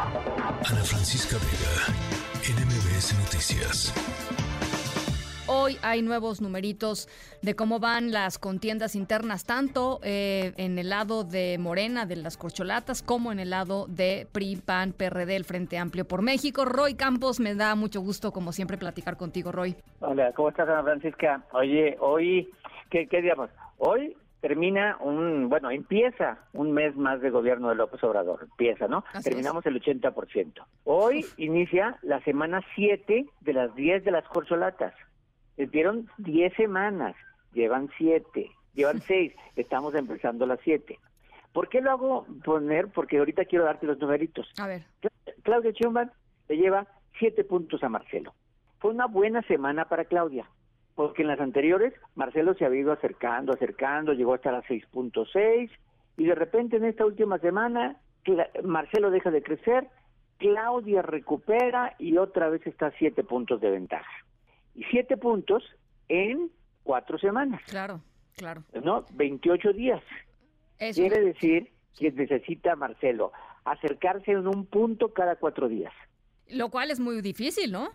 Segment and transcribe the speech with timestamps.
[0.00, 1.90] Ana Francisca Vega,
[2.46, 3.92] NMBS Noticias.
[5.48, 7.08] Hoy hay nuevos numeritos
[7.42, 12.36] de cómo van las contiendas internas, tanto eh, en el lado de Morena, de las
[12.36, 16.64] corcholatas, como en el lado de PRI, PAN, PRD, el Frente Amplio por México.
[16.64, 19.74] Roy Campos, me da mucho gusto, como siempre, platicar contigo, Roy.
[19.98, 21.42] Hola, ¿cómo estás, Ana Francisca?
[21.50, 22.48] Oye, hoy,
[22.88, 23.50] ¿qué, qué digamos?
[23.78, 29.04] Hoy termina un, bueno, empieza un mes más de gobierno de López Obrador, empieza, ¿no?
[29.22, 30.64] Terminamos el 80%.
[30.84, 34.94] Hoy inicia la semana 7 de las 10 de las corcholatas.
[35.56, 37.16] Dieron 10 semanas,
[37.52, 40.98] llevan 7, llevan 6, estamos empezando las 7.
[41.52, 42.88] ¿Por qué lo hago poner?
[42.88, 44.52] Porque ahorita quiero darte los numeritos.
[44.58, 44.84] A ver.
[45.42, 46.12] Claudia Chumban
[46.48, 46.86] le lleva
[47.18, 48.34] 7 puntos a Marcelo.
[48.78, 50.48] Fue una buena semana para Claudia
[50.98, 55.70] porque en las anteriores Marcelo se había ido acercando, acercando, llegó hasta las 6.6
[56.16, 58.00] y de repente en esta última semana
[58.64, 59.86] Marcelo deja de crecer,
[60.38, 64.10] Claudia recupera y otra vez está a 7 puntos de ventaja.
[64.74, 65.62] Y 7 puntos
[66.08, 66.50] en
[66.82, 67.62] cuatro semanas.
[67.68, 68.00] Claro,
[68.36, 68.64] claro.
[68.82, 69.06] ¿No?
[69.12, 70.02] 28 días.
[70.80, 71.00] Eso.
[71.00, 73.30] Quiere decir que necesita Marcelo
[73.64, 75.92] acercarse en un punto cada cuatro días.
[76.48, 77.90] Lo cual es muy difícil, ¿no?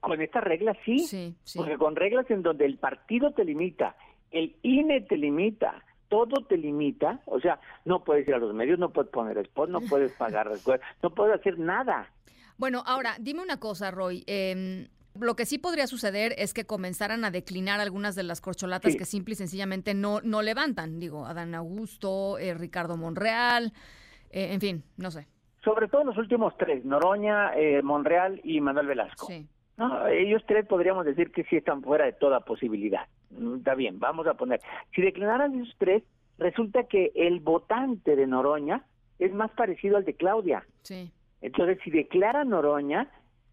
[0.00, 3.96] Con estas reglas sí, sí, sí, porque con reglas en donde el partido te limita,
[4.30, 8.78] el INE te limita, todo te limita, o sea, no puedes ir a los medios,
[8.78, 10.50] no puedes poner spot, no puedes pagar,
[11.02, 12.10] no puedes hacer nada.
[12.56, 14.22] Bueno, ahora, dime una cosa, Roy.
[14.26, 14.88] Eh,
[15.20, 18.98] lo que sí podría suceder es que comenzaran a declinar algunas de las corcholatas Sí.
[18.98, 20.98] que simple y sencillamente no, no levantan.
[20.98, 23.72] Digo, Adán Augusto, eh, Ricardo Monreal,
[24.30, 25.28] eh, en fin, no sé.
[25.62, 29.26] Sobre todo los últimos tres, Noroña, eh, Monreal y Manuel Velasco.
[29.26, 29.46] Sí.
[29.76, 33.06] No, ellos tres podríamos decir que sí están fuera de toda posibilidad.
[33.30, 34.60] Mm, Está bien, vamos a poner.
[34.94, 36.02] Si declinaran esos tres,
[36.38, 38.84] resulta que el votante de Noroña
[39.18, 40.64] es más parecido al de Claudia.
[40.82, 41.10] Sí.
[41.40, 43.10] Entonces, si declara Noroña,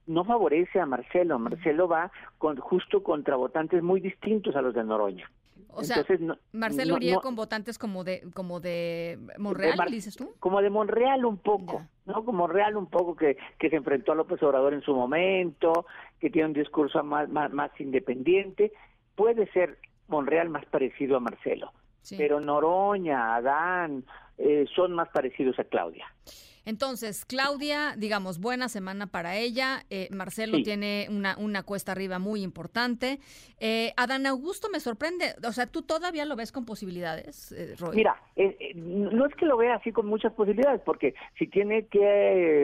[0.07, 1.39] no favorece a Marcelo.
[1.39, 5.29] Marcelo va con, justo contra votantes muy distintos a los de Noroña.
[5.73, 9.77] O sea, no- Marcelo no- iría no- con votantes como de como de Monreal, de
[9.77, 10.33] Mar- dices tú.
[10.39, 12.25] Como de Monreal un poco, ¿no?
[12.25, 15.85] Como Monreal un poco que, que se enfrentó a López Obrador en su momento,
[16.19, 18.71] que tiene un discurso más, más, más independiente.
[19.15, 19.77] Puede ser
[20.07, 22.15] Monreal más parecido a Marcelo, Sí.
[22.17, 24.03] pero Noroña, Adán,
[24.37, 26.05] eh, son más parecidos a Claudia.
[26.63, 29.83] Entonces, Claudia, digamos, buena semana para ella.
[29.89, 30.63] Eh, Marcelo Sí.
[30.63, 33.19] tiene una, una cuesta arriba muy importante.
[33.59, 35.33] Eh, Adán Augusto me sorprende.
[35.47, 37.95] O sea, ¿tú todavía lo ves con posibilidades, eh, Roy?
[37.95, 41.87] Mira, eh, eh, no es que lo vea así con muchas posibilidades, porque si tiene
[41.87, 41.99] que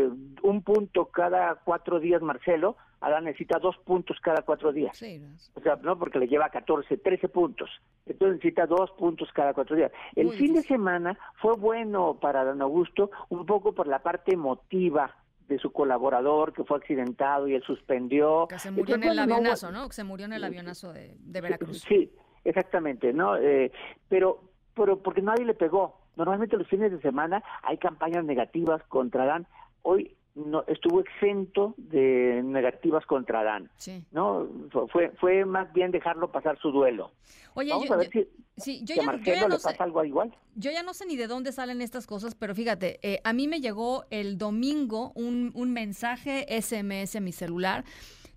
[0.03, 0.09] eh,
[0.43, 4.97] un punto cada cuatro días Marcelo, Adán necesita dos puntos cada cuatro días.
[4.97, 5.21] Sí,
[5.53, 7.69] O sea, no, porque le lleva 14, 13 puntos.
[8.05, 9.91] Entonces necesita dos puntos cada cuatro días.
[10.15, 14.33] El Muy fin de semana fue bueno para Don Augusto, un poco por la parte
[14.33, 15.15] emotiva
[15.47, 18.47] de su colaborador que fue accidentado y él suspendió.
[18.49, 19.87] que se murió en el avionazo, ¿no?
[19.87, 21.81] Que se murió en el avionazo de, de Veracruz.
[21.87, 22.11] Sí,
[22.43, 23.37] exactamente, ¿no?
[23.37, 23.71] Eh,
[24.09, 24.41] pero,
[24.73, 26.01] pero porque nadie le pegó.
[26.17, 29.47] Normalmente los fines de semana hay campañas negativas contra Dan.
[29.83, 33.69] Hoy no estuvo exento de negativas contra Dan.
[33.77, 34.05] Sí.
[34.11, 34.47] No,
[34.91, 37.11] Fue- fue más bien dejarlo pasar su duelo.
[37.55, 38.21] Oye, Vamos yo, a ver yo-
[38.55, 39.69] si, sí, yo si a ya, yo ya no le sé.
[39.71, 40.33] pasa algo igual.
[40.55, 43.47] Yo ya no sé ni de dónde salen estas cosas, pero fíjate, eh, a mí
[43.47, 47.83] me llegó el domingo un, un mensaje SMS a mi celular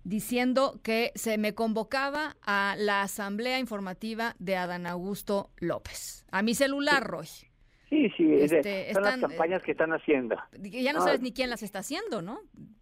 [0.03, 6.25] diciendo que se me convocaba a la asamblea informativa de Adán Augusto López.
[6.31, 7.27] A mi celular, Roy.
[7.91, 10.37] Sí, sí, Este, son están, las campañas que están haciendo.
[10.61, 11.03] Ya no Ah.
[11.03, 12.39] sabes ni quién las está haciendo, ¿no?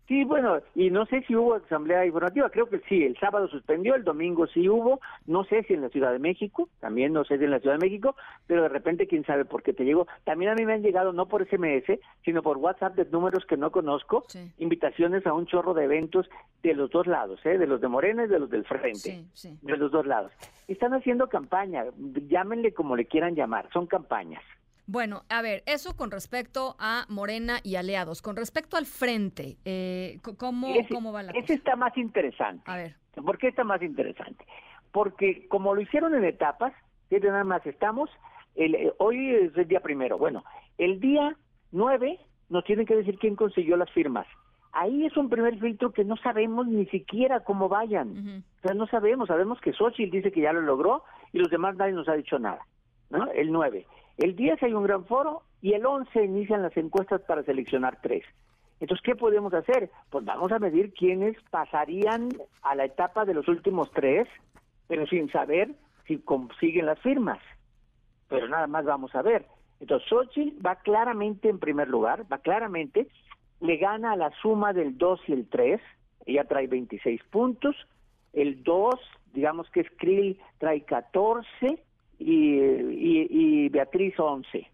[0.08, 3.94] Sí, bueno, y no sé si hubo asamblea informativa, creo que sí, el sábado suspendió,
[3.96, 7.38] el domingo sí hubo, no sé si en la Ciudad de México, también no sé
[7.38, 8.16] si en la Ciudad de México,
[8.48, 10.08] pero de repente quién sabe por qué te llegó.
[10.26, 13.56] También a mí me han llegado no por SMS, sino por WhatsApp de números que
[13.58, 14.52] no conozco, Sí.
[14.58, 16.28] invitaciones a un chorro de eventos
[16.64, 17.58] de los dos lados, ¿eh?
[17.60, 18.98] de los de Morena y de los del Frente.
[19.00, 19.60] Sí, sí.
[19.62, 20.32] De los dos lados.
[20.68, 21.86] Están haciendo campaña,
[22.28, 24.44] llámenle como le quieran llamar, son campañas.
[24.92, 28.24] Bueno, a ver, eso con respecto a Morena y aliados.
[28.24, 31.54] Con respecto al frente, eh, ¿cómo, Ese- ¿cómo va la ese cosa?
[31.54, 32.64] está más interesante.
[32.66, 34.44] A ver, ¿Por qué está más interesante?
[34.92, 36.74] Porque como lo hicieron en etapas,
[37.10, 38.10] fíjate nada más, estamos,
[38.56, 40.44] el, eh, hoy es el día primero, bueno,
[40.80, 41.36] el día
[41.72, 42.18] 9
[42.50, 44.26] nos tienen que decir quién consiguió las firmas.
[44.72, 48.44] Ahí es un primer filtro que no sabemos ni siquiera cómo vayan.
[48.58, 51.76] O sea, no sabemos, sabemos que Xochitl dice que ya lo logró y los demás
[51.76, 52.66] nadie nos ha dicho nada.
[53.12, 53.30] ¿no?
[53.32, 53.86] El 9.
[54.20, 58.26] El 10 hay un gran foro y el 11 inician las encuestas para seleccionar tres.
[58.82, 59.90] Entonces, ¿qué podemos hacer?
[60.10, 62.28] Pues vamos a medir quiénes pasarían
[62.62, 64.28] a la etapa de los últimos tres,
[64.90, 65.72] pero sin saber
[66.06, 67.40] si consiguen las firmas.
[68.28, 69.46] Pero nada más vamos a ver.
[69.80, 73.08] Entonces, Xochitl va claramente en primer lugar, va claramente,
[73.62, 75.80] le gana a la suma del 2 y el 3,
[76.26, 77.74] ella trae 26 puntos,
[78.34, 78.96] el 2,
[79.34, 81.82] digamos que es Krill, trae 14
[82.20, 84.68] y, y, Beatriz 11,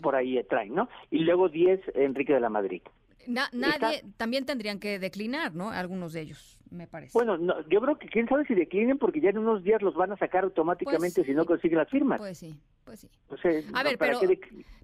[0.00, 0.88] por ahí trae, ¿no?
[1.10, 2.82] Y luego 10 Enrique de la Madrid.
[3.26, 5.70] nadie, también tendrían que declinar, ¿no?
[5.70, 7.12] Algunos de ellos me parece.
[7.12, 7.36] Bueno,
[7.68, 10.16] yo creo que quién sabe si declinen porque ya en unos días los van a
[10.16, 12.18] sacar automáticamente pues si no consiguen las firmas.
[12.18, 13.08] Pues sí, pues sí.
[13.74, 14.20] a ver, pero,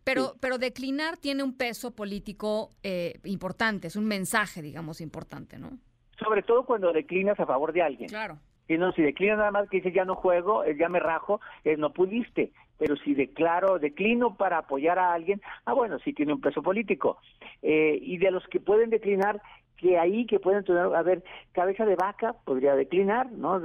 [0.05, 5.79] pero, pero declinar tiene un peso político eh, importante, es un mensaje, digamos, importante, ¿no?
[6.19, 8.09] Sobre todo cuando declinas a favor de alguien.
[8.09, 8.39] Claro.
[8.69, 11.79] Y no, si declinas nada más que dices ya no juego, ya me rajo, es
[11.79, 12.53] no pudiste.
[12.79, 17.19] Pero si declaro, declino para apoyar a alguien, ah, bueno, sí tiene un peso político.
[17.63, 19.43] Eh, y de los que pueden declinar,
[19.79, 23.61] que ahí que pueden tener, a ver, cabeza de vaca podría declinar, ¿no?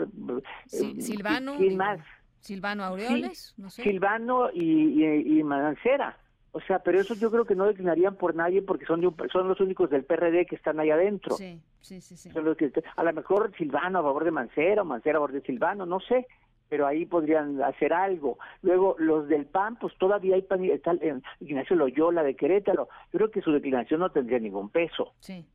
[0.68, 1.58] Sí, Silvano.
[1.58, 2.00] ¿Quién más?
[2.40, 3.84] Silvano Aureoles, no sé.
[3.84, 6.18] Silvano y, y, y Manancera.
[6.54, 9.02] O sea, pero eso yo creo que no declinarían por nadie porque son
[9.32, 11.36] son los únicos del PRD que están ahí adentro.
[11.36, 12.16] Sí, sí, sí.
[12.16, 12.30] sí.
[12.30, 16.00] a lo mejor Silvano a favor de Mancera o Mancera a favor de Silvano, no
[16.00, 16.28] sé,
[16.70, 18.38] pero ahí podrían hacer algo.
[18.62, 20.94] Luego, los del PAN, pues todavía hay PAN, está
[21.40, 22.88] Ignacio Loyola de Querétaro.
[23.12, 25.14] Yo creo que su declinación no tendría ningún peso.
[25.20, 25.46] Sí.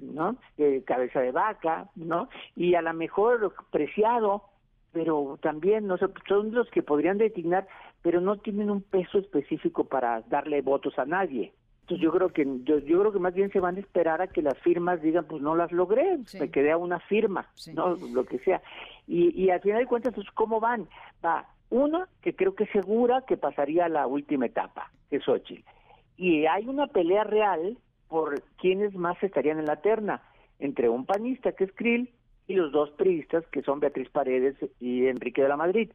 [0.00, 0.36] ¿no?
[0.56, 2.28] Eh, cabeza de vaca, ¿no?
[2.54, 4.44] Y a lo mejor preciado,
[4.92, 7.66] pero también, no sé, son los que podrían designar,
[8.06, 11.52] pero no tienen un peso específico para darle votos a nadie.
[11.80, 14.28] Entonces yo creo que yo, yo creo que más bien se van a esperar a
[14.28, 18.24] que las firmas digan, pues no las logré, me quedé a una firma, no lo
[18.24, 18.62] que sea.
[19.08, 20.86] Y, y al final de cuentas, pues, ¿cómo van?
[21.24, 25.68] Va uno que creo que segura que pasaría a la última etapa, que es Xochitl.
[26.16, 27.76] Y hay una pelea real
[28.06, 30.22] por quiénes más estarían en la terna,
[30.60, 32.08] entre un panista que es Krill
[32.46, 35.90] y los dos priistas que son Beatriz Paredes y Enrique de la Madrid.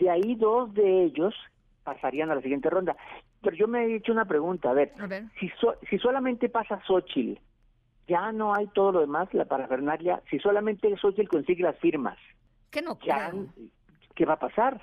[0.00, 1.34] De ahí dos de ellos
[1.84, 2.96] pasarían a la siguiente ronda.
[3.42, 4.92] Pero yo me he hecho una pregunta, a ver,
[5.38, 5.50] Si,
[5.88, 7.40] si solamente pasa Xochitl,
[8.08, 12.18] ya no hay todo lo demás, la parafernalia, si solamente Xochitl consigue las firmas,
[12.70, 14.80] ¿Qué no ¿qué va a pasar?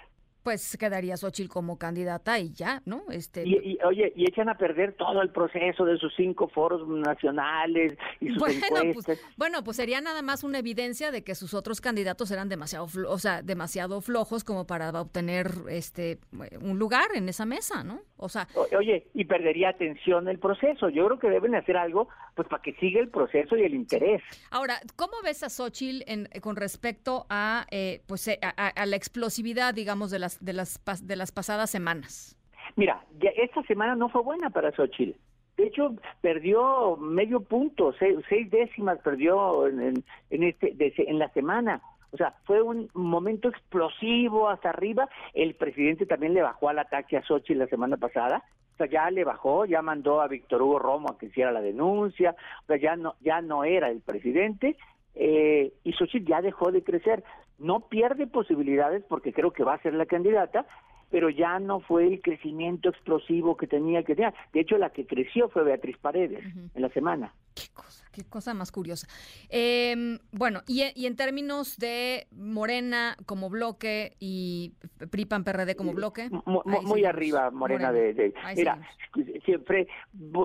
[0.48, 3.04] Pues quedaría Xochitl como candidata y ya, ¿no?
[3.12, 7.98] Este y, oye, y echan a perder todo el proceso de sus cinco foros nacionales
[8.22, 9.20] y sus bueno, pues, encuestas.
[9.20, 12.88] Pues, bueno, pues sería nada más una evidencia de que sus otros candidatos eran demasiado,
[13.10, 16.20] o sea, demasiado flojos como para obtener este
[16.62, 18.00] un lugar en esa mesa, ¿no?
[18.16, 18.48] O sea,
[18.78, 20.88] oye, y perdería atención el proceso.
[20.88, 24.22] Yo creo que deben hacer algo pues para que siga el proceso y el interés.
[24.50, 29.74] Ahora, ¿cómo ves a Xochitl en, con respecto a eh, pues eh, a la explosividad,
[29.74, 32.38] digamos, de las de las, de las pasadas semanas?
[32.76, 33.04] Mira,
[33.38, 35.18] esta semana no fue buena para Xochitl.
[35.58, 40.76] De hecho, perdió medio punto, seis, décimas perdió en, en, este,
[41.10, 41.82] en la semana.
[42.12, 45.10] O sea, fue un momento explosivo hasta arriba.
[45.34, 48.44] El presidente también le bajó al ataque a Xochitl la semana pasada.
[48.74, 51.62] O sea, ya le bajó, ya mandó a Víctor Hugo Romo a que hiciera la
[51.62, 52.36] denuncia.
[52.64, 54.78] O sea, ya no, ya no era el presidente.
[55.16, 57.24] Eh, y Xochitl ya dejó de crecer.
[57.58, 60.66] No pierde posibilidades porque creo que va a ser la candidata,
[61.10, 64.34] pero ya no fue el crecimiento explosivo que tenía que tener.
[64.54, 67.34] De hecho, la que creció fue Beatriz Paredes en la semana.
[67.56, 69.08] Qué cosa, qué cosa más curiosa.
[69.50, 74.74] Em, bueno, y, en términos de Morena como bloque y
[75.10, 76.30] PRIPAN PRD como bloque.
[76.46, 78.80] muy, arriba, Morena, de, Mira,
[79.46, 79.88] siempre,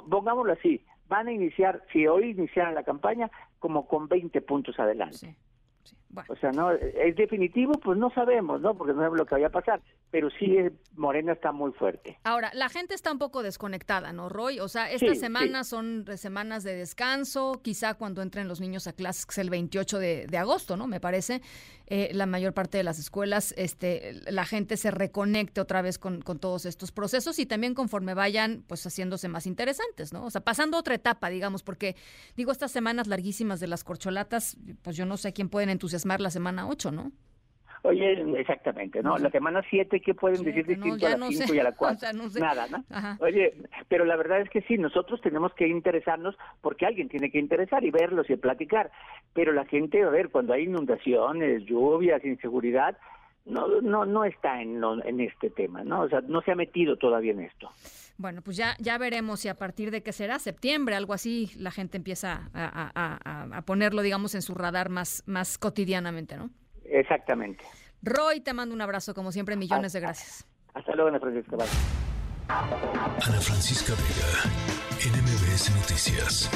[0.08, 5.36] pongámoslo así, van a iniciar, si hoy iniciaran la campaña, como con 20 puntos adelante.
[6.28, 8.74] O sea, no es definitivo, pues no sabemos, ¿no?
[8.74, 10.56] Porque no sabemos lo que vaya a pasar, pero sí
[10.94, 12.18] Morena está muy fuerte.
[12.24, 14.60] Ahora, la gente está un poco desconectada, ¿no, Roy?
[14.60, 19.24] O sea, estas semanas son semanas de descanso, quizá cuando entren los niños a clases,
[19.24, 20.86] que es el 28 de, de agosto, ¿no?
[20.86, 21.40] Me parece,
[21.86, 26.20] eh, la mayor parte de las escuelas, este, la gente se reconecte otra vez con,
[26.20, 30.24] con todos estos procesos y también conforme vayan, pues haciéndose más interesantes, ¿no?
[30.24, 31.96] O sea, pasando otra etapa, digamos, porque
[32.36, 36.30] digo, estas semanas larguísimas de las corcholatas, pues yo no sé quién pueden entusiasmar la
[36.30, 37.12] semana 8, ¿no?
[37.84, 39.18] Oye, exactamente, ¿no?
[39.18, 42.10] La semana 7, ¿qué pueden decir distinto a la 5 y a la 4?
[42.38, 42.84] Nada, ¿no?
[43.18, 43.54] Oye,
[43.88, 47.82] pero la verdad es que sí, nosotros tenemos que interesarnos porque alguien tiene que interesar
[47.82, 48.92] y verlos y platicar.
[49.32, 52.96] Pero la gente, a ver, cuando hay inundaciones, lluvias, inseguridad,
[53.46, 56.02] no no no está en, en este tema, ¿no?
[56.02, 57.68] O sea, no se ha metido todavía en esto.
[58.16, 61.70] Bueno, pues ya, ya veremos si a partir de qué será, septiembre, algo así, la
[61.70, 66.50] gente empieza a, ponerlo, digamos, en su radar más, más cotidianamente, ¿no?
[66.84, 67.64] Exactamente.
[68.02, 70.46] Roy, te mando un abrazo, como siempre, millones de gracias.
[70.74, 71.56] Hasta luego, Ana Francisca.
[72.48, 76.50] Ana Francisca Vega, NMBS Noticias.